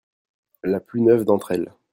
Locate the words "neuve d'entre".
0.99-1.51